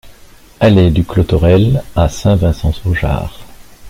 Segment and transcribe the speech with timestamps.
[0.59, 3.39] Allée du Clos Thorel à Saint-Vincent-sur-Jard